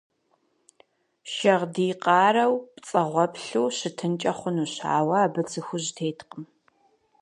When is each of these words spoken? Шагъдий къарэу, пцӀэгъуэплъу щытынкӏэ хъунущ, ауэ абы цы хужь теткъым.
Шагъдий 1.33 1.93
къарэу, 2.03 2.53
пцӀэгъуэплъу 2.75 3.67
щытынкӏэ 3.77 4.31
хъунущ, 4.37 4.73
ауэ 4.97 5.17
абы 5.25 5.41
цы 5.49 5.59
хужь 5.65 5.89
теткъым. 5.95 6.43